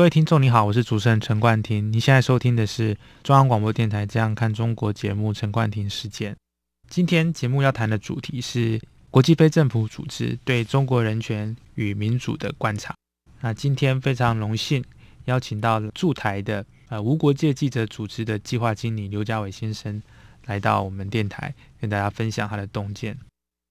[0.00, 1.92] 各位听众，你好，我是主持人陈冠廷。
[1.92, 6.34] 你现在收听的是中央广播电台《这样看中国》节目，陈冠廷事件。
[6.88, 8.80] 今天节目要谈的主题是
[9.10, 12.94] 国际非政府组织对中国人权与民主的观察。
[13.42, 14.82] 那今天非常荣幸
[15.26, 20.02] 邀请到驻台的呃无国界记者组织的计划经理刘家伟先生
[20.46, 23.18] 来到我们电台，跟大家分享他的洞见。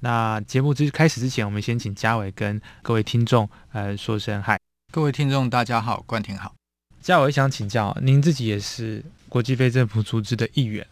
[0.03, 4.59] 那节目之开始之前，我们先请家伟跟各位听众呃说声嗨。
[4.91, 6.55] 各位听众，大家好，冠廷好。
[6.99, 10.85] 嘉伟想请教，您自己也是国际非政府组织的一员。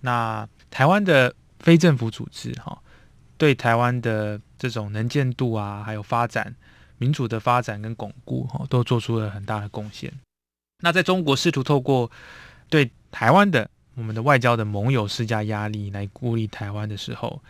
[0.00, 2.76] 那台湾的非政府组织，哈，
[3.38, 6.52] 对台湾的这种能见度啊，还有发展、
[6.98, 10.12] 民主的发展跟巩固，哈，都做出了很大的贡献。
[10.82, 12.10] 那在中国试图透过
[12.68, 17.40] 对台湾的我们的外交的盟友施加压力来孤立台湾的时候，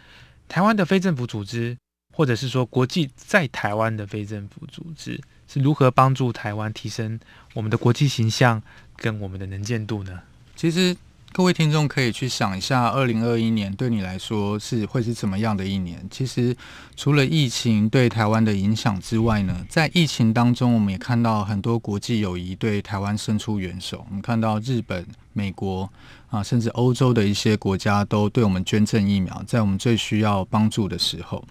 [0.48, 1.74] 台湾的非政府组织，
[2.14, 5.18] 或者是说国际在台湾的非政府组织。
[5.46, 7.18] 是如何帮助台湾提升
[7.54, 8.62] 我们的国际形象
[8.96, 10.20] 跟我们的能见度呢？
[10.56, 10.96] 其实
[11.32, 16.06] 各位听众可以去想一下，二零二一年对你来说是会是怎么样的一年？
[16.08, 16.56] 其实
[16.94, 24.06] 除了疫情对台湾的影响之外呢，在疫情当中，我们也看到很多国际友谊对台湾伸出援手。
[24.08, 25.90] 我们看到日本、美国
[26.30, 31.44] 啊，甚至欧洲的一些国家都对我们捐赠疫苗，在我们最需要帮助的时候。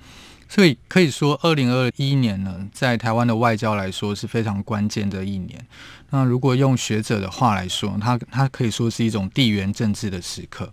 [0.54, 5.66] 所以可以说，二零二一年呢，在台湾的外交来说是非常关键的一年。
[6.12, 10.72] 那如果用学者的话来说，它它可以说是一种地缘政治的时刻。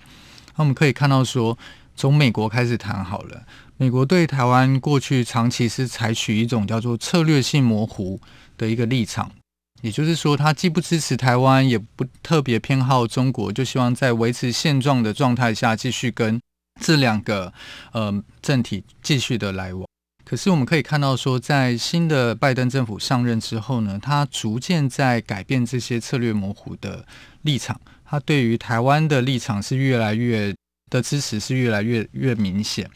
[0.56, 1.56] 那我们可以看到说，
[1.96, 3.44] 从美国开始谈好了，
[3.78, 8.20] 美国对台湾过去长期是采取一种叫做策略性模糊
[8.58, 9.32] 的一个立场，
[9.80, 16.38] 也就是说，它既不支持台湾，也不特别偏好中国，就希望在维持现状的状态下继续跟。
[16.80, 17.52] 这两个
[17.92, 19.86] 呃政体继续的来往，
[20.24, 27.04] 可是我们可以看到说，在新的拜登政府上任之后呢，他逐渐在改变这些策略模糊的
[27.42, 30.54] 立场，他对于台湾的立场是越来越
[30.90, 32.90] 的支持是越来越越明显，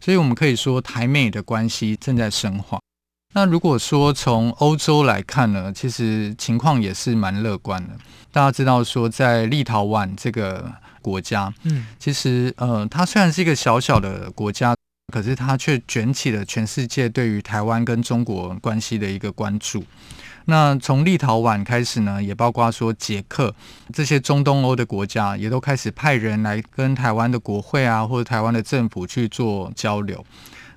[0.00, 2.78] 所以我们可以说台美的关系正在深化。
[3.32, 7.96] 那如果说从欧洲来看呢，其实情况也是蛮乐观的。
[8.30, 10.72] 大家知道说，在立陶宛这个。
[11.00, 14.74] 国家，嗯，其实，呃，它虽然是一个小小的国家，
[15.12, 19.84] 可是它却卷起了全世界对于台湾跟中国关系的一个关注。
[20.46, 23.54] 那从立陶宛开始呢，也包括说捷克
[23.92, 30.24] 这些中东欧的国家，也都开始派人来跟台湾的国会啊，或者台湾的政府去做交流。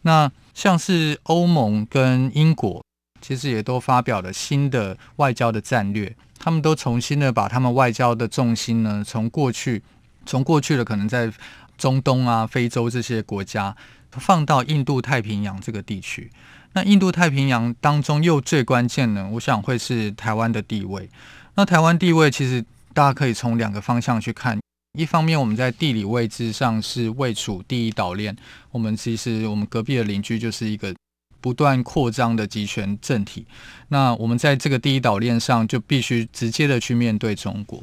[0.02, 2.84] 那像是欧盟跟英国，
[3.22, 9.82] 其实也都发表了新的外交的战略，他们都重新的把他们外交的重心呢，从过去。
[10.26, 11.32] 从过去的可能在
[11.78, 13.76] 中东啊、非洲这些国家，
[14.12, 16.32] 放到印度太平洋这个地区。
[16.74, 21.10] 那印度太平洋当中又最关键呢，我想会是台湾的地位。
[21.56, 22.64] 那台湾地位其实
[22.94, 24.60] 大家可以从两个方向去看。
[24.98, 28.36] 一方面，我们在地理位置上是位处第一岛链，
[28.72, 30.94] 我们其实我们隔壁的邻居就是一个
[31.42, 33.46] 不断扩张的集权政体。
[33.90, 37.82] 那我们在这个第一岛链上就必须直接的去面对中国。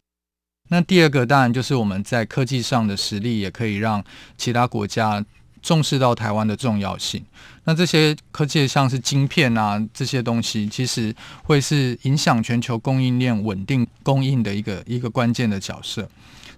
[0.72, 4.02] 那第二个当然就是我们在科技上的实力，也可以让
[4.38, 5.24] 其他国家
[5.60, 7.22] 重视到台湾的重要性。
[7.64, 16.08] 那这些科技像是晶片啊这些东西，其实会是影响全球供应链稳定供应的一个一个关键的角色。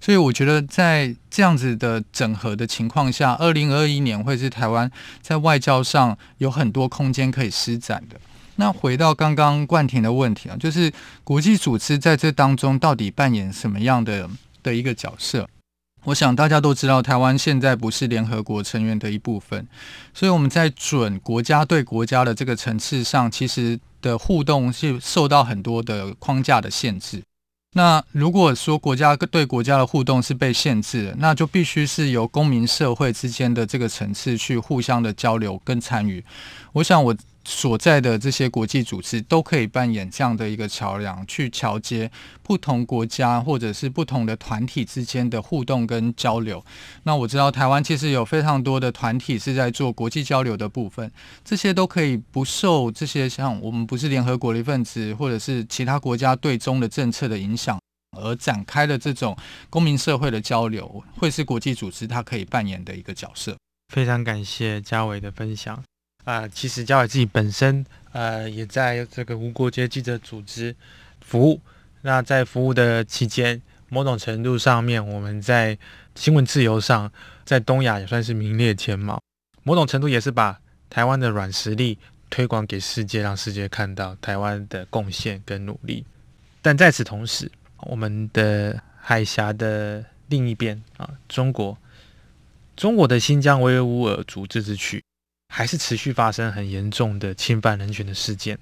[0.00, 4.90] 所以我觉得在这样子的整合的情况下，二零二一年会是台湾
[5.20, 8.20] 在外交上有很多空间可以施展的。
[8.56, 10.92] 那回到刚刚冠廷的问题啊，就是
[11.24, 14.28] 国际组织在这当中到底扮演什么样的
[14.62, 15.48] 的一个角色？
[16.04, 19.66] 我想大家都知道，台湾现在不是联合国成员的一部分，
[20.12, 27.22] 所以我们在准国家对国家的这个层次上，其实的互动是受到很多的框架的限制。
[27.74, 36.22] 那如果说国家对国家的互动是被限制，那就必须是由公民社会之间的这个层次去互相的交流跟参与。
[36.74, 37.16] 我想我。
[37.44, 42.10] 所在的这些国际组织都可以扮演这样的一个桥梁，去桥接
[42.42, 46.64] 不同国家或者是不同的团体之间的互动跟交流。
[47.02, 51.10] 那我知道台湾其实有非常多的团体是在做国际交流的部分，
[51.44, 57.80] 这些都可以不受这些像我们不是联合国的一份子，或者是其他国家对中的政策的影响，
[58.16, 59.36] 而展开的这种
[59.68, 63.56] 公民社会的交流，会是国际组织它可以扮演的一个角色。
[63.92, 65.82] 非常感谢嘉伟的分享
[66.24, 66.46] 啊！
[66.48, 70.74] 其实嘉伟自己本身呃也在这个无国界记者组织
[71.20, 71.60] 服务，
[72.02, 75.76] 那在服务的期间，某种程度上面我们在
[76.14, 77.10] 新闻自由上，
[77.44, 79.20] 在东亚也算是名列前茅，
[79.62, 81.98] 某种程度也是把台湾的软实力
[82.30, 86.04] 推广给世界，让世界看到台湾的贡献跟努力。
[86.60, 91.76] 但在此同时，我们的海峡的另一边啊，中国，
[92.76, 95.02] 中国的新疆维吾尔族自治区
[95.54, 98.58] 还是持续发生很严重的侵犯人权的事件。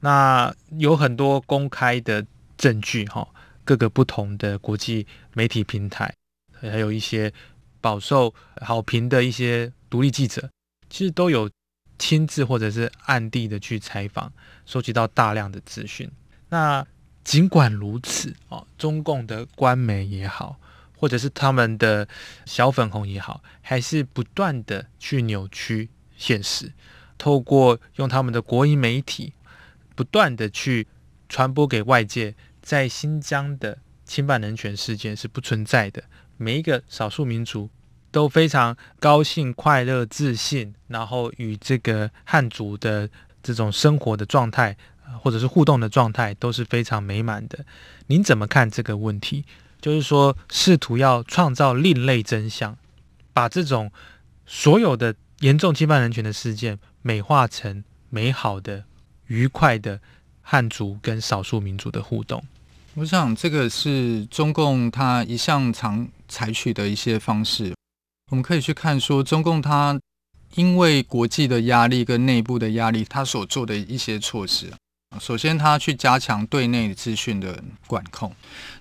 [0.00, 2.24] 那有很多公开的
[2.58, 3.26] 证据，哈，
[3.64, 6.14] 各个不同的国际媒体平台，
[6.60, 7.32] 还有一些
[7.80, 10.50] 饱受好评的一些独立记者，
[10.90, 11.50] 其实都有
[11.98, 14.30] 亲自或者是暗地的去采访，
[14.66, 16.10] 收集到大量的资讯。
[16.50, 16.86] 那
[17.24, 20.60] 尽管如此，哦，中共的官媒也好，
[20.94, 22.06] 或者是他们的
[22.44, 26.74] 小粉红也好，还是不断的去扭曲现实，
[27.16, 29.32] 透过用他们的国营媒体，
[29.94, 30.86] 不断的去
[31.30, 36.02] 传播给外界，在新疆的侵犯人权事件是不存在的，
[36.36, 37.70] 每一个少数民族
[38.10, 43.08] 都非常高兴、快乐、自信，然后与这个汉族的
[43.42, 44.76] 这种生活的状态。
[45.22, 47.64] 或者是互动的状态都是非常美满的。
[48.08, 49.42] 您怎么看这个问题？
[49.80, 52.76] 就是说，试图要创造另类真相，
[53.32, 53.90] 把这种
[54.44, 58.84] 所有的严重侵犯人权的事件美化成美好的、
[59.26, 60.00] 愉快的
[60.40, 62.42] 汉族跟少数民族的互动。
[62.94, 67.72] 我想，这个是中共他一向常采取的一些方式。
[68.32, 70.00] 我们可以去看说，中共他
[70.56, 74.72] 因为国际的压力跟内部的压力，他所做的一些措施。
[75.20, 78.32] 首先，他去加强对内资讯的管控。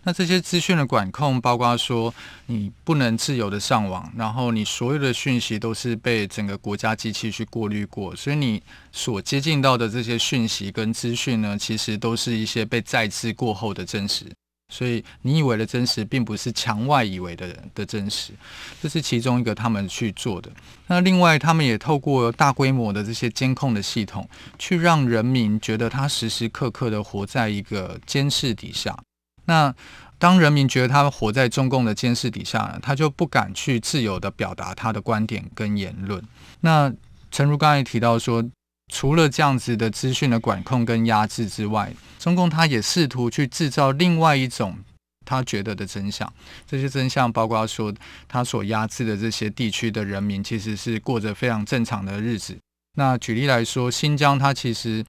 [0.04, 2.14] 那这些资讯的管控，包括说
[2.46, 14.26] 你不能自由的上网，然后你所有的讯息都是被整个国家机器去过滤过，所以你所接近到的这些讯息跟资讯呢，其实都是一些被再次过后的真实。
[14.70, 18.34] 所以你以为的真实，并不是墙外以为的的真实，
[18.82, 20.52] 这是其中一个他们去做的。
[20.88, 24.28] 那另外，他们也透过大规模的这些监控的系统，
[24.60, 28.98] 去让人民觉得他时时刻刻的活在一个监视底下。
[29.46, 29.74] 那
[30.18, 36.22] 当人民觉得他活在中共的监视底下，他就不敢去自由的表达他的观点跟言论。
[36.60, 36.94] 那
[37.32, 38.44] 陈如刚才提到说。
[38.92, 44.78] 除了这样子的资讯的管控跟压制之外，中共他也试图去制造另外一种
[45.26, 46.32] 他觉得的真相。
[46.66, 47.94] 这些真相包括说，
[48.28, 52.58] 他所压制的这些地区的人民其实是过着非常正常的日子。
[52.96, 55.06] 那举例来说，新疆它其实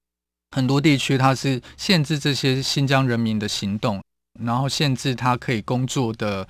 [0.56, 4.02] 很多地区它是限制这些新疆人民的行动，
[4.40, 6.46] 然后限制他可以工作的，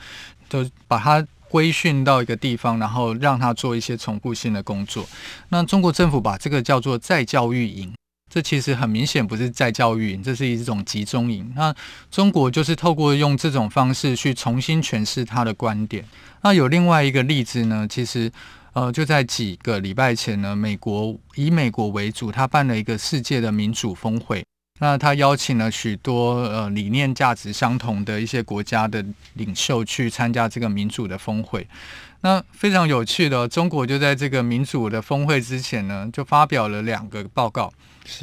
[0.49, 1.27] 都把他。
[1.51, 5.09] 规训到一个地方，然后让他做一些重复性的工作。
[5.49, 7.93] 那中国政府把这个叫做再教育营，
[8.31, 11.53] 这其实很明显不是再教育营，这是一种集中营。
[11.57, 11.75] 那
[12.11, 16.05] 中国就是透过用这种方式去重新诠释他的观点。
[16.43, 18.31] 那有另外一个例子呢，其实
[18.75, 24.45] 呃就在几个礼拜前呢，美国以美国为主，他办了一个世界的民主峰会。
[24.79, 29.05] 那他邀请了许多呃理念价值相同的一些国家的
[29.35, 31.67] 领袖去参加这个民主的峰会。
[32.21, 37.73] 那非常有趣的，中国就在这个民主的峰会之前呢，就发表了两个报告。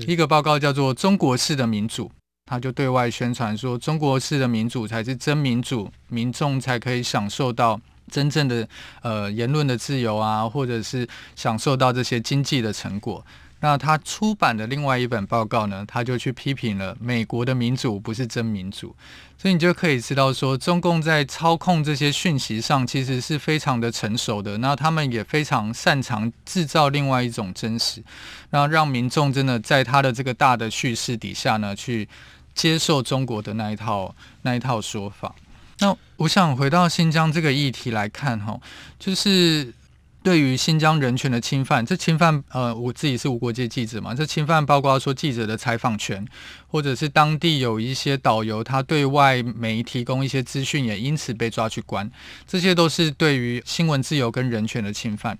[0.07, 2.11] 一个报告叫做“中国式的民主”，
[2.45, 7.79] 他就对外宣传说，中国式的民主才是真民主，民众才可以享受到
[8.11, 8.67] 真正的
[9.01, 13.25] 呃言论的自由啊，或者是享受到这些经济的成果。
[13.65, 18.95] 那他出版的另外一本报告呢，他就去批评了美国的民主不是真民主，
[19.39, 24.59] 所以你就可以知道说，中共在操控这些讯息上其实是非常的成熟的。
[24.59, 28.03] 那他们也非常擅长制造另外一种真实，
[28.51, 32.07] 那让民众真的在他的这个大的叙事底下呢，去
[32.53, 35.33] 接受中国的那一套那一套说法。
[35.79, 38.59] 那我想回到新疆这个议题来看哈，
[38.99, 39.73] 就是。
[40.25, 46.25] 对于新疆人权的侵犯，这侵犯呃，我自己是无国界记者嘛，这侵犯包括说记者的采访权，
[46.65, 52.09] 或者是当地有一些导游他对外媒提供一些资讯，也因此被抓去关，
[52.47, 55.37] 这些都是对于新闻自由跟人权的侵犯。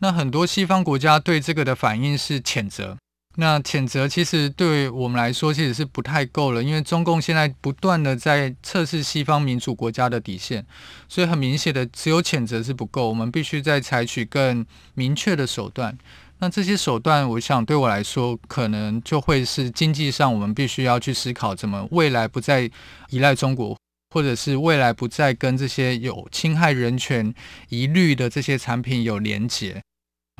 [0.00, 2.98] 那很多西方国家对这个的反应是谴责。
[3.36, 10.66] 那谴责其实对我们来说其实是不太够了，因为中共现在不断的在测试西方民主国家的底线，
[11.08, 14.64] 所以很明显的只有谴责是不够，我们必须再采取更
[14.94, 15.96] 明确的手段。
[16.38, 22.70] 那这些手段，我想对我来说，可能就会是经济上我们必须要去思考怎么未来不再
[23.10, 23.76] 依赖中国。
[24.14, 27.34] 或者是未来不再跟这些有侵害人权
[27.68, 29.82] 疑虑的这些产品有连结。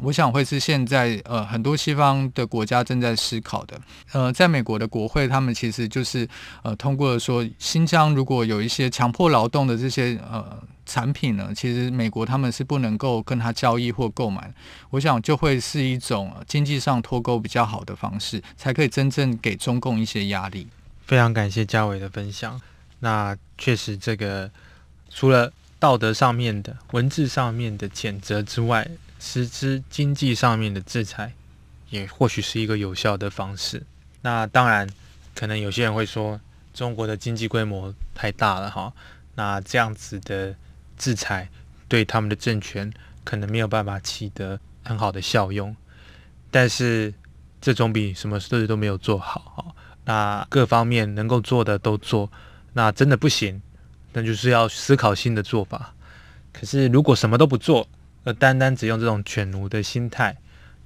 [0.03, 3.81] 我想会是现在呃很多西方的国家正在思考的。
[4.13, 6.29] 呃，在美国的国会，他们其实就是
[6.63, 14.53] 呃通过说，新疆如果有一些强迫劳动的这些呃产品呢，其实美国他们是不能够跟他交易或购买。
[14.91, 20.67] 我想就会是一种经济上脱钩比较好的方式，才可以真正给中共一些压力。
[21.07, 22.61] 非常感谢嘉伟的分享。
[23.01, 24.51] 那确实，这个
[25.09, 28.87] 除了道德上面的、文字上面的谴责之外，
[29.19, 31.33] 实施经济上面的制裁，
[31.91, 33.83] 也或许是一个有效的方式。
[34.23, 34.89] 那当然，
[35.35, 36.41] 可能有些人会说，
[36.75, 38.93] 中国的经济规模太大了哈，
[39.35, 40.55] 那这样子的
[40.99, 41.49] 制裁
[41.89, 42.93] 对他们的政权
[43.25, 45.75] 可能没有办法起得很好的效用。
[46.51, 47.13] 但是，
[47.61, 49.75] 这总比什么事都没有做好哈。
[50.05, 52.31] 那各方面能够做的都做，
[52.75, 53.61] 那真的不行，
[54.13, 55.95] 那就是要思考新的做法。
[56.53, 57.89] 可是，如果什么都不做，
[58.27, 60.37] 而单单只用这种犬奴的心态，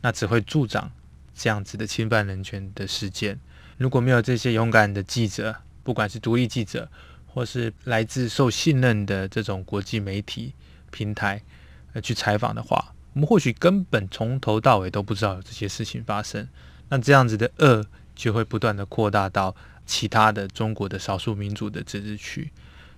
[0.03, 0.93] 那只会助长
[1.35, 3.41] 这样子的侵犯人权的事件。
[3.79, 6.87] 如果没有这些勇敢的记者，不管是独立记者，
[7.27, 10.53] 或是来自受信任的这种国际媒体
[10.91, 11.41] 平台，
[11.95, 16.47] 呃，去采访的话，我们或许根本从头到尾都不知道有这些事情发生。
[16.91, 19.57] 那这样子的恶就会不断的扩大到
[19.87, 22.51] 其他的中国的少数民族的自治区。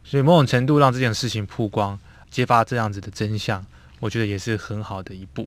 [0.02, 1.96] 所以某种程度让这件事情曝光，
[2.28, 3.64] 揭发这样子的真相。
[4.02, 5.46] 我觉得也是很好的一步。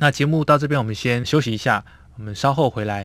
[0.00, 1.84] 那节目到这边，我们先休息一下，
[2.16, 3.04] 我们稍后回来。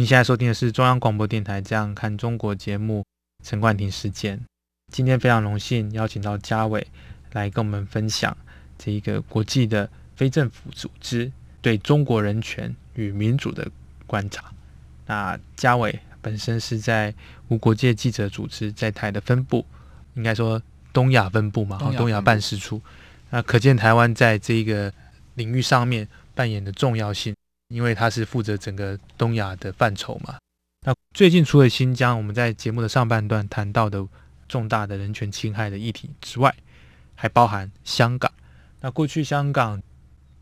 [0.00, 3.04] 您现在收听的是中央广播电台《这样看中国》节目，
[3.44, 4.40] 陈冠廷时件。
[4.90, 6.86] 今天非常荣幸邀请到嘉伟
[7.32, 8.34] 来跟我们分享
[8.78, 11.30] 这一个国际的非政府组织
[11.60, 13.70] 对中国人权与民主的
[14.06, 14.50] 观察。
[15.04, 17.14] 那嘉伟本身是在
[17.48, 19.66] 无国界记者组织在台的分部，
[20.14, 20.62] 应该说
[20.94, 22.80] 东亚分部嘛，东亚办事处。
[23.28, 24.90] 那可见台湾在这个
[25.34, 27.34] 领域上面扮演的重要性。
[27.70, 30.36] 因为他是负责整个东亚的范畴嘛。
[30.84, 34.04] 那最近除了新疆，我们在节目的上半段谈到的
[34.48, 36.52] 重大的人权侵害的议题之外，
[37.14, 38.30] 还包含香港。
[38.80, 39.80] 那过去香港，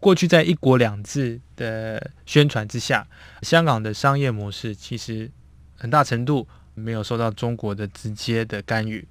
[0.01, 3.07] 过去在一国两制的宣传之下，
[3.43, 5.31] 香港的商业模式其实
[5.77, 9.07] 很大程度没有受到中国的直接的干预。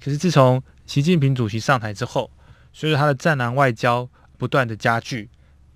[0.00, 2.30] 可是自从习近平主席上台之后，
[2.72, 5.28] 随着他的战狼外交不断的加剧，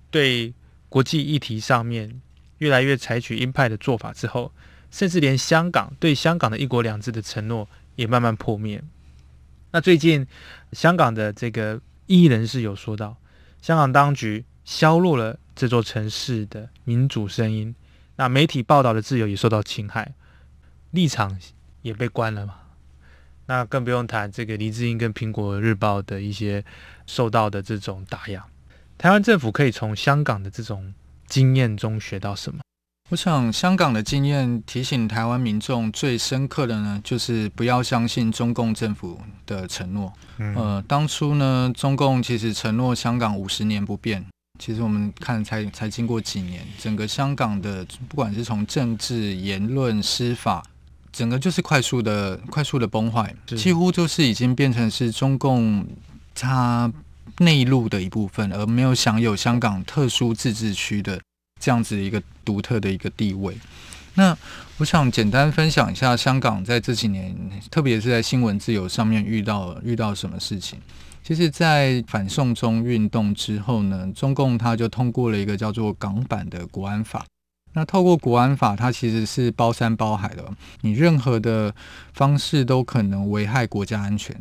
[0.09, 0.53] 对。
[0.93, 2.21] 国际议题上面
[2.59, 4.51] 越来越采取鹰派的做法之后，
[4.91, 8.79] 甚至连香港对香港的一国两制的承诺也慢慢破灭。
[9.71, 10.27] 那最近
[10.71, 13.17] 香港的这个异议人士有说到，
[13.59, 17.73] 香港当局削弱了这座城市的民主声音，
[18.17, 20.13] 那媒体报道的自由也受到侵害，
[20.91, 21.39] 立场
[21.81, 22.59] 也被关了嘛。
[23.47, 26.63] 那更不用谈这个黎智英跟苹果日报的一些
[27.07, 28.45] 受到的这种打压。
[29.03, 30.93] 台湾政府可以从香港的这种
[31.27, 32.61] 经验中学到什么？
[33.09, 40.13] 我想，香港的经验提醒台湾民众最深刻的呢，就是不要相信中共政府的承诺。
[40.37, 44.25] 呃，当初呢，中共其实承诺香港五十年不变，
[44.57, 50.63] 其实我们看才才经过几年，整个香港的不管是从政治、言论、司法
[51.11, 55.85] 整个就是快速的、快速的崩坏，几乎就是已经变成是中共
[56.33, 56.89] 它
[57.39, 61.19] 内陆的一部分，而没有享有香港特殊自治区的
[61.59, 63.57] 这样子一个独特的一个地位。
[64.15, 64.37] 那
[64.77, 67.35] 我想简单分享一下香港在这几年，
[67.71, 70.79] 特别是在新闻自由上面遇到遇到什么事情。
[71.23, 77.25] 其实，在反送中运动之后呢，中共它就通过了一个叫做港版的国安法。
[77.75, 80.43] 那透过国安法，它其实是包山包海的，
[80.81, 81.73] 你任何的
[82.13, 84.35] 方式都可能危害国家安全。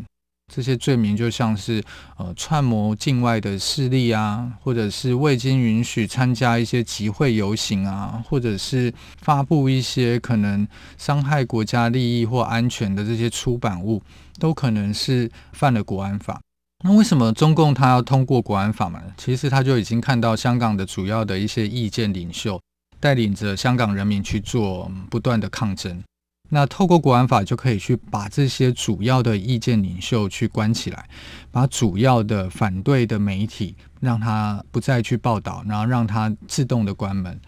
[0.54, 1.82] 这些罪名就像是
[2.18, 8.92] 呃串谋境外的势力啊，或者是未经允许参加一些集会游行啊，或者是
[9.22, 10.68] 发布一些可能
[10.98, 14.02] 伤害国家利益或安全的这些出版物，
[14.38, 16.38] 都可能是犯了国安法。
[16.84, 19.00] 那为什么中共他要通过国安法嘛？
[19.16, 22.60] 其实他就已经看到香港的主要的一些意见领袖
[23.00, 26.02] 带领着香港人民去做不断的抗争。
[26.54, 31.08] 那透过国安法就可以去把这些主要的意见领袖去关起来，
[31.50, 37.40] 把主要的反对的媒体让他不再去报道，然后让他自动的关门。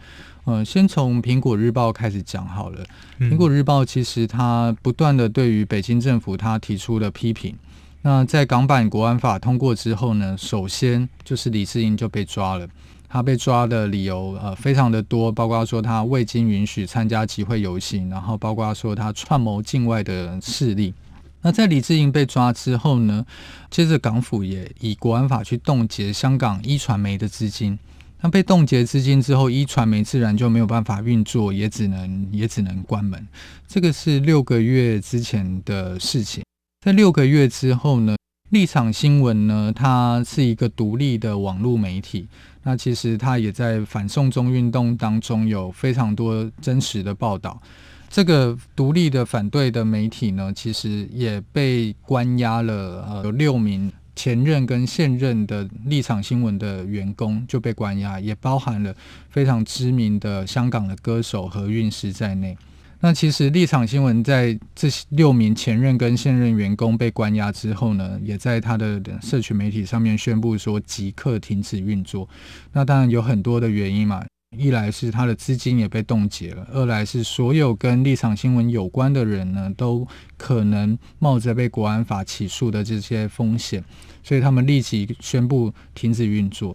[0.45, 2.83] 呃，先从苹果日报开始讲好了。
[3.19, 7.55] 苹果日报其实它不断的对于北京政府它提出了批评。
[8.01, 12.67] 那在港版国安法通过之后呢，首先就是李世英就被抓了。
[13.15, 20.93] 他被抓的理由呃非常的多，包括说他未经允许参加集会游行，然后包括说他串谋境外的势力。
[21.41, 23.25] 那在李志英被抓之后呢，
[23.71, 27.79] 接着港府也以国安法去冻结香港一传媒的资金。
[28.21, 33.25] 那被冻结资金之后，一传媒自然就没有办法运作，也只能也只能关门。
[33.69, 36.43] 这个是六个月之前的事情。
[36.85, 38.17] 在六个月之后呢，
[38.51, 42.27] 立场新闻呢，它是一个独立的网络媒体。
[42.63, 47.61] 那其实它也在反送中运动当中有非常多真实的报道。
[48.09, 53.05] 这个独立的反对的媒体呢，其实也被关押了。
[53.09, 58.95] 呃，有六名前任跟现任的立场新闻的员工就被关押，也包含了
[59.31, 62.57] 非常知名的香港的歌手何韵诗在内。
[63.05, 72.27] 那其实立场新闻在这六名前任跟现任员工被关押之后呢，也在他的社群媒体上面宣布说即刻停止运作。
[72.73, 74.25] 那当然有很多的原因嘛，
[74.57, 83.85] 一来是他的资金也被冻结了，二来是所有跟立场新闻有关的人呢，都可能冒着被国安法起诉的这些风险，
[84.23, 86.75] 所以他们立即宣布停止运作。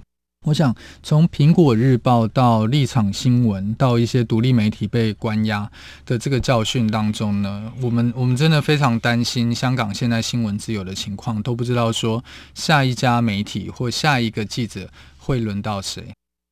[0.49, 5.71] 我想从苹果日报到立场新闻，到一些独立媒体被关押
[6.07, 12.23] 的这个教训当中呢，我们我们真的非常担心香港现在新闻自由的情况，都不知道说
[12.55, 16.03] 下一家媒体或下一个记者会轮到谁。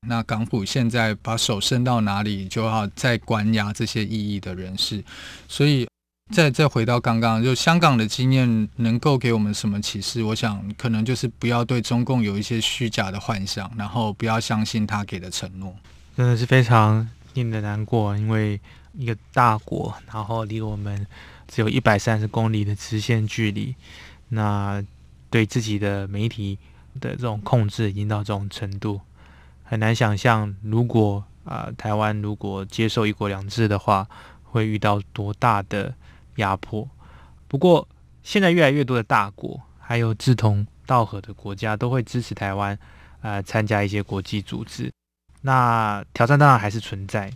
[0.07, 5.03] 那港府现在把手伸到哪里，就要再关押这些异议的人士，
[5.47, 5.87] 所以。
[6.29, 10.21] 再再回到刚刚，就香港的经验能够给我们什么启示？
[10.21, 15.73] 我想可能就是不要对中共有一些虚假的幻想，然后不要相信他给的承诺。
[16.17, 18.59] 真的是非常令人难过，因为
[18.93, 21.07] 一个大国，然后离我们
[21.47, 23.73] 只有一百三十公里的直线距离，
[24.29, 24.83] 那
[25.29, 26.59] 对自己的媒体
[26.99, 28.99] 的这种控制已经到这种程度，
[29.63, 34.05] 很难想象，如果啊台湾如果接受一国两制的话，
[34.43, 35.95] 会遇到多大的？
[36.37, 36.89] 压迫。
[37.47, 37.87] 不过，
[38.23, 42.77] 现在越来越多的大国，还有志同道合的国家，都会支持台湾，
[43.21, 44.91] 呃，参加一些国际组织。
[45.41, 47.31] 那挑战当然还是存在。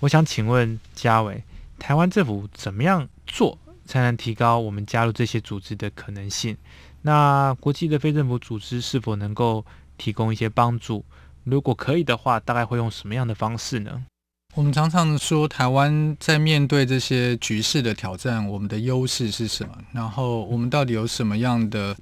[0.00, 1.42] 我想请问嘉伟，
[1.78, 6.56] 台湾政府怎么样做，才能提高我们加入这些组织的可能性？
[7.02, 9.64] 那国际的非政府组织是否能够
[9.96, 11.04] 提供一些帮助？
[11.44, 14.04] 如果可以的话，大概会用什么样的方式呢？
[14.56, 19.74] 我们常常说，台湾在面对这些局势的挑战，我们的优势是什么？
[19.92, 21.96] 然后我们到底有什么样的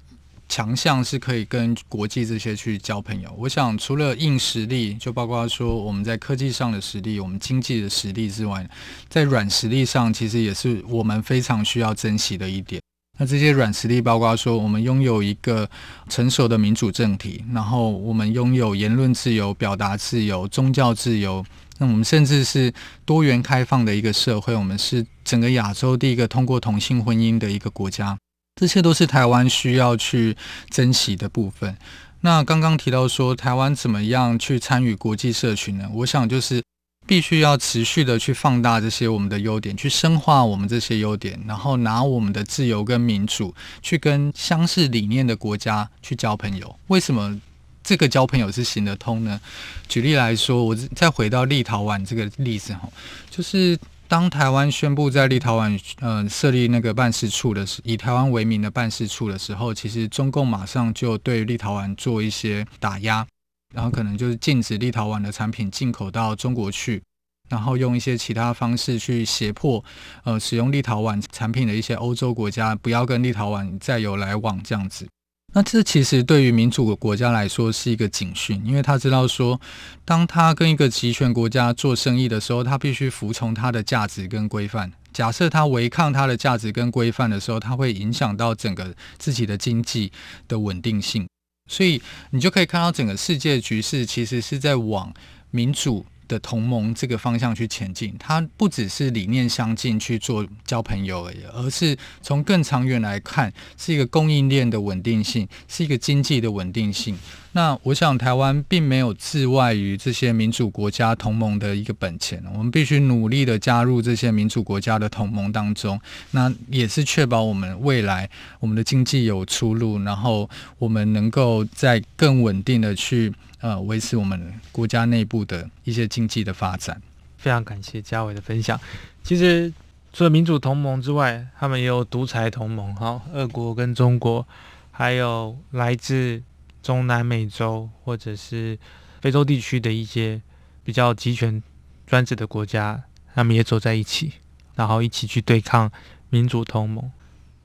[0.50, 3.34] 强项是可以跟国际这些去交朋友？
[3.38, 8.68] 我想，除了硬实力，就包括说我们在科技上的实力、我们经济的实力之外，
[9.08, 12.82] 在软实力上，其实也是我们非常需要珍惜的一点。
[13.18, 15.66] 那这些软实力，包括说我们拥有一个
[16.10, 21.42] 成熟的民主政体，然后我们拥有言论自由、表达自由、宗教自由。
[21.82, 22.72] 那我们甚至是
[23.04, 28.16] 多元开放的一个社会，我们是整个亚洲第一个通过同性婚姻的一个国家，
[28.54, 30.36] 这些都是台湾需要去
[30.70, 31.76] 珍惜的部分。
[32.20, 35.90] 那刚刚提到说台湾怎么样去参与国际社群呢？
[35.92, 36.62] 我想就是
[37.04, 46.76] 必须要持续的去放大这些我们的优点，去深化我们这些优点，然后拿我们的自由跟民主去跟相似理念的国家去交朋友。
[46.86, 47.40] 为什么？
[47.82, 49.40] 这个交朋友是行得通呢？
[49.88, 52.88] 举例来说，我再回到立陶宛这个例子哈，
[53.30, 63.26] 就是当台湾宣布在立陶宛呃设立那个办事处的时，以台湾为名的办事处的时候，其实中共马上就对立陶宛做一些打压，
[63.74, 67.02] 然后可能就是禁止立陶宛的产品进口到中国去，
[67.48, 69.82] 然后用一些其他方式去胁迫
[70.24, 75.06] 呃使用立陶宛产品的一些欧洲国家不要跟立陶宛再有来往这样子。
[75.54, 79.60] 那这其实对于民主国家来说是一个警讯，因为他知道说，
[80.04, 84.90] 当他跟一个集权国家做生意的时候，他必须服从他的价值跟规范。
[85.12, 90.10] 假设他违抗他的价值跟规范的时候，他会影响到整个自己的经济
[90.48, 91.28] 的稳定性。
[91.70, 95.12] 所以你就可以看到整个世界局势其实是在往
[95.50, 96.06] 民主。
[96.32, 107.18] 的同盟这个方向去前进，它不只是理念相近去做交朋友而已，而是从更长远来看，是一个供应链的稳定性，是一个经济的稳定性。
[107.54, 123.30] 那我想，台湾并没有自外于这些民主国家同盟的一个本钱，我们必须努力的加入这些民主国家的同盟当中，那也是确保我们未来我们的经济有出路，然后我们能够在更稳定的去。
[123.62, 127.00] 呃，维持我们国家内部的一些经济的发展。
[127.38, 128.78] 非常感谢嘉伟的分享。
[129.22, 129.72] 其实
[130.12, 134.44] 除了民主同盟之外，他们也有独裁同盟，哈，俄国跟中国，
[134.90, 136.42] 还有来自
[136.82, 138.76] 中南美洲或者是
[139.20, 140.42] 非洲地区的一些
[140.82, 141.62] 比较集权
[142.04, 144.32] 专制的国家，他们也走在一起，
[144.74, 145.90] 然后一起去对抗
[146.30, 147.10] 民主同盟。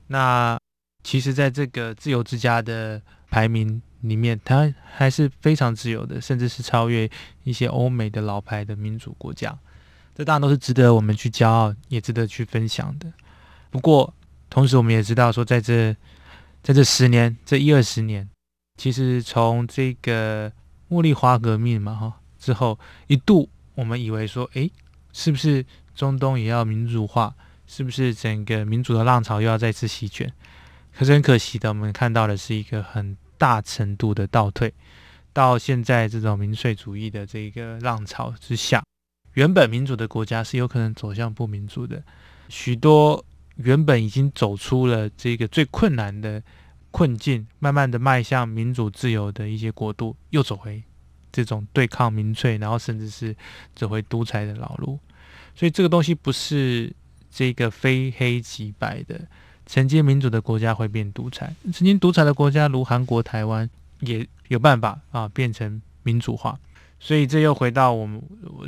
[0.06, 0.56] 那
[1.02, 3.82] 其实，在这个自由之家的排名。
[4.02, 7.10] 里面，它还是非常自由的，甚至是超越
[7.42, 9.58] 一些欧美的老牌的民主国家。
[10.14, 13.12] 这当然都是值得我们去骄傲，也值得去分享的。
[13.70, 14.14] 不过，
[14.48, 15.96] 同时我们也知道说，在这
[16.62, 18.28] 在这十年，这一二十年，
[18.76, 20.52] 其实从这个
[20.88, 24.70] 茉莉花革命嘛，哈之后，一度我们以为说，诶，
[25.12, 27.34] 是不是中东也要民主化？
[27.66, 30.32] 是不是整个民主的浪潮又要再次席卷？
[30.96, 33.16] 可是很可惜的，我们看到的是一个很。
[33.38, 34.74] 大程度的倒退，
[35.32, 38.82] 到现在这种民粹主义的这个浪潮之下，
[39.34, 42.02] 原本民主的国家是有可能走向不民主的。
[42.48, 43.24] 许多
[43.56, 46.42] 原本已经走出了这个最困难的
[46.90, 50.82] 困境，慢慢的迈向民主自由的一些国度，又走回
[51.30, 53.34] 这种对抗民粹，然后甚至是
[53.74, 54.98] 走回独裁的老路。
[55.54, 56.94] 所以这个东西不是
[57.30, 59.26] 这个非黑即白的。
[59.68, 63.68] 曾经民主的国家会变独裁，曾经独裁的国家如韩国、台湾
[64.00, 66.58] 也有办法啊变成民主化。
[66.98, 68.20] 所以这又回到我们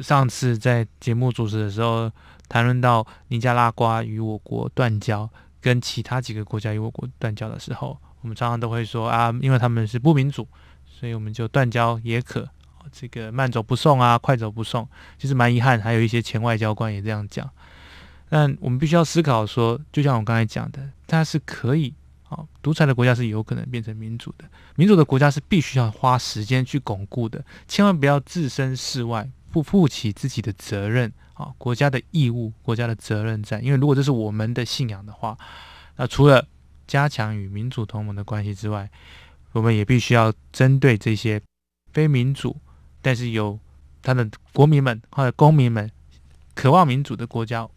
[0.02, 2.08] 上次在节目主持的时候
[2.48, 5.28] 谈论到尼加拉瓜与我国断交，
[5.60, 10.46] 跟其他几个国家与我国断交的时候，我们常常都会说啊，因为他们是不民主，
[10.86, 12.48] 所以我们就断交也可，
[12.92, 14.86] 这个慢走不送啊，快走不送。
[15.18, 17.48] 其实蛮遗憾，还有一些前外交官也这样讲。
[18.32, 21.92] 但我们必须要思考说，就像我刚才讲的，它是可以
[22.28, 33.60] 啊，独裁的国家是有可能变成民主的，民主的国家是必须要花时间去巩固的，千万不要置身事外，不负起自己的责任啊，国家的义务、国家的责任在。
[33.60, 35.36] 因为如果这是我们的信仰的话，
[35.96, 36.46] 那除了
[36.86, 38.88] 加强与民主同盟的关系之外，
[39.50, 41.42] 我们也必须要针对这些
[41.92, 42.56] 非民主，
[43.02, 43.58] 但是有
[44.00, 45.90] 他的国民们或者公民们
[46.54, 47.68] 渴望民主的国家。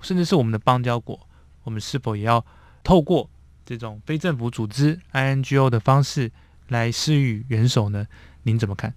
[0.00, 1.28] 甚至是我们的邦交国，
[1.64, 2.44] 我们是否也要
[2.82, 3.28] 透过
[3.64, 6.30] 这种非政府组织 INGO 的方式
[6.68, 8.06] 来施予援手呢？
[8.44, 8.94] 您怎么看？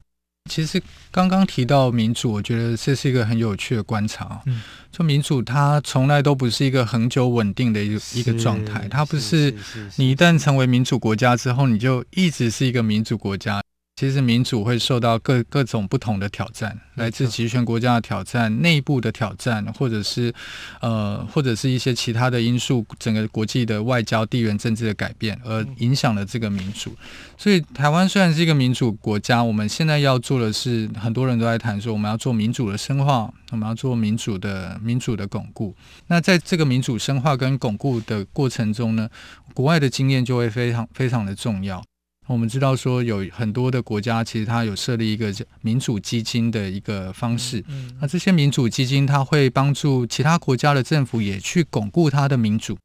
[0.49, 4.41] 其实刚刚提到民主，我觉得这是一个很有趣的观察。
[4.47, 4.61] 嗯，
[4.91, 9.53] 就民主，它从来都不是一个恒久稳定的一个一个状态，它不是
[9.97, 13.61] 你一旦成为民主国家之后，你就一直是一个民主国家。
[14.01, 20.33] 其实民主会受到各各种不同的挑战，来自集权国家的挑战、内部的挑战，或者是
[20.79, 26.95] 呃，或者是一些其他的因素，整个国际的外交、地缘政治的改变，而影响了这个民主。
[27.37, 35.75] 所以，台湾虽然是一个民主国家，我们现在要做的是，很多人都在谈说，我们要做民主的深化，我们要做民主的民主的巩固。
[36.07, 39.07] 那在这个民主深化跟巩固的过程中呢，
[39.53, 41.83] 国外的经验就会非常非常的重要。
[42.27, 47.63] 我们知道说有很多的国家，其实它有设立一个民主基金的一个方式。
[47.99, 52.77] 那这些民主基金，它会帮助其他国家的政府也去巩固它的民主。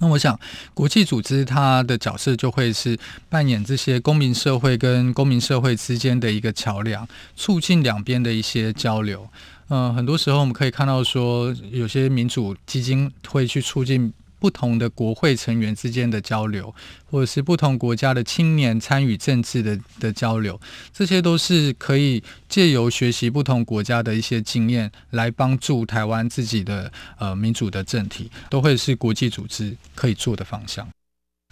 [0.00, 0.38] 那我想，
[0.74, 9.28] 国际组织它的角色就会是扮演这些公民社会跟公民社会之间的一个桥梁，促进两边的一些交流。
[9.68, 14.12] 嗯，很多时候我们可以看到说，有些民主基金会去促进。
[14.42, 16.74] 不同的国会成员之间的交流，
[17.08, 20.60] 或者是不同国家的青年参与政治的的交流，
[20.92, 30.88] 这些都是可以借由学习不同国家的一些经验，来帮助台湾自己的呃民主的政体，都会是国际组织可以做的方向。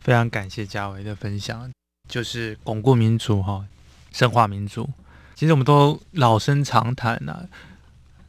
[0.02, 1.70] 非常感谢嘉维的分享，
[2.08, 3.64] 就是巩固民主哈，
[4.12, 4.90] 深化民主。
[5.36, 7.46] 其实我们都老生常谈呐，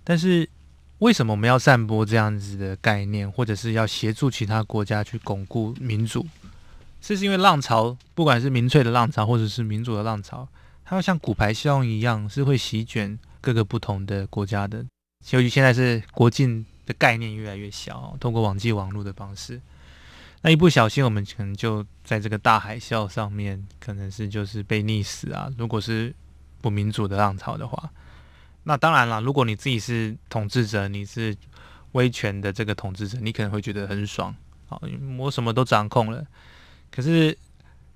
[0.03, 0.47] 但是
[1.01, 6.27] 为什么我们要散播这样子的概念，或者是要协助其他国家去巩固民主？
[7.01, 10.47] 这是因为浪潮，不管是民粹的浪潮，或者是民主的浪潮，
[10.85, 14.85] 它要像骨牌效应一样，是会席卷各个不同的国家的。
[15.31, 19.59] 由于现在是国境的概念越来越小，通过网际网络的方式。
[20.43, 25.51] 那一不小心，我们可能就在这个大海啸上面，可能是就是被溺死啊。
[25.57, 26.13] 如果是
[26.61, 27.89] 不民主的浪潮的话，
[28.63, 29.21] 那当然了。
[29.21, 31.35] 如果你自己是统治者，你是
[31.93, 34.35] 威权的这个统治者，你可能会觉得很爽，
[34.67, 34.81] 好，
[35.17, 36.25] 我什么都掌控了。
[36.91, 37.37] 可是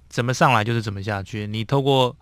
[0.10, 1.48] 怎么上来就是怎么下去。
[1.48, 2.16] 你透过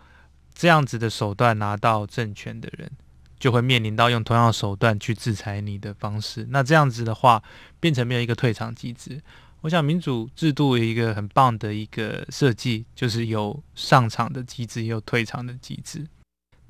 [0.53, 2.91] 这样子的手段拿到政权的人，
[3.39, 6.45] 就会面临到用同样的手段去制裁你的方式。
[6.49, 7.41] 那这样子的话，
[7.79, 9.21] 变成没有一个退场机制。
[9.61, 16.05] 我想民主制度有一个很棒的一个设计，就是有上场的机制，也有退场的机制。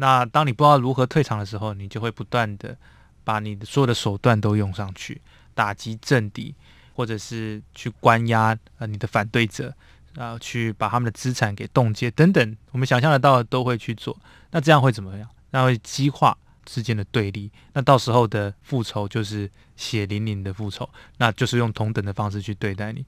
[0.03, 2.75] 那当你不知道如何退场的时候，你就会不断的
[3.23, 5.21] 把你的所有的手段都用上去，
[5.53, 6.53] 打击政敌，
[6.93, 9.73] 或者是去关押呃你的反对者，
[10.13, 14.19] 然后去把他们的资产给冻结等等，我们想象得到的都会去做。
[14.51, 15.29] 那这样会怎么样？
[15.51, 16.37] 那会激化。
[16.65, 23.05] 之间的对立，那到时候的复仇就是血淋淋的复仇，那就是用同等的方式去对待你。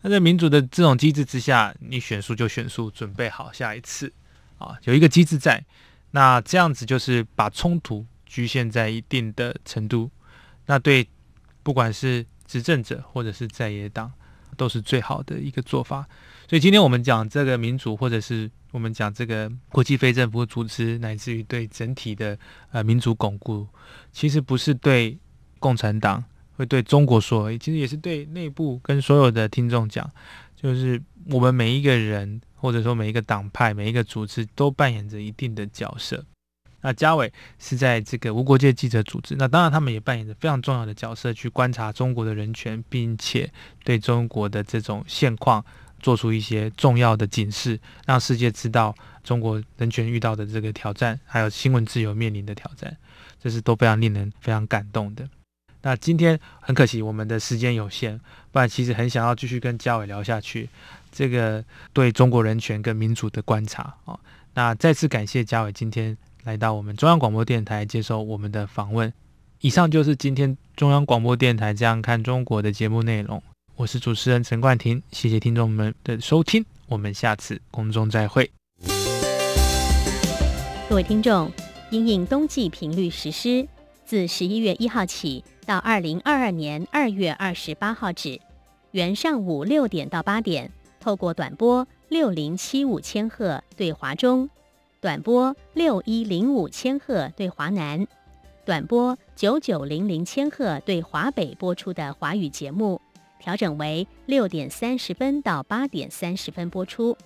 [0.00, 4.10] 那在民主的这种机制之下，你选输就选输，准备好下一次
[4.56, 5.62] 啊，有一个机制在。
[6.10, 10.10] 那这样子就是把冲突局限在一定的程度，
[10.66, 11.06] 那对
[11.62, 14.12] 不管是执政者或者是在野党，
[14.56, 16.06] 都是最好的一个做法。
[16.48, 22.38] 所以今天我们讲这个民主，或者是我们讲这个国际非政府组织，乃至于对整体的
[22.70, 23.66] 呃民主巩固，
[24.12, 25.18] 其实不是对
[25.58, 26.22] 共产党，
[26.56, 30.08] 会对中国说，其实也是对内部跟所有的听众讲，
[30.54, 36.24] 就是我们每一个人，或者说每一个党派、每一个组织，都扮演着一定的角色。
[36.80, 43.52] 那嘉伟是在这个无国界记者组织，那当然他们也扮演着非常重要的角色，去观察中国的人权，并且
[43.84, 45.64] 对中国的这种现况。
[45.98, 52.94] 做出一些重要的警示，让世界知道中国人权遇到的这个挑战，还有新闻自由面临的挑战，
[53.42, 55.26] 这是都非常令人非常感动的。
[55.80, 58.20] 那今天很可惜，我们的时间有限，
[58.52, 60.68] 不然其实很想要继续跟嘉伟聊下去，
[61.16, 64.18] 这个对中国人权跟民主的观察啊。
[64.52, 69.10] 那再次感谢嘉伟今天来到我们中央广播电台接受我们的访问。
[69.60, 73.42] 以上就是今天中央广播电台这样看中国的节目内容。
[73.76, 78.50] 我是主持人陈冠廷，谢谢听众们的收听，我们下次空中再会。
[80.88, 81.50] 各位听众，
[81.90, 83.66] 因应冬季频率实施，
[84.04, 88.40] 自十一月一号起到二零二二年二月二十八号止，
[88.92, 90.70] 原上午六点到八点，
[91.06, 94.50] 透过短波六零七五千赫对华中，
[95.00, 98.04] 短波六一零五千赫对华南，
[98.64, 103.00] 短波九九零零千赫对华北播出的华语节目。
[103.38, 107.16] 调整为六点三十分到八点三十分播出。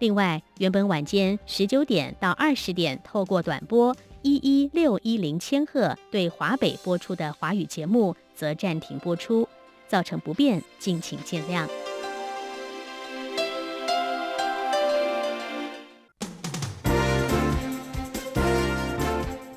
[0.00, 9.48] 另外，原本晚间十九点到二十点透过短波一一六一零千赫对华北播出的华语节目则暂停播出，
[9.86, 11.66] 造成不便，敬请见谅。